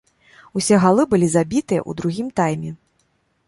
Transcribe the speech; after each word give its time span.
Усе 0.59 0.79
галы 0.85 1.05
былі 1.11 1.29
забітыя 1.35 1.81
ў 1.89 2.03
другім 2.03 2.27
тайме. 2.41 2.71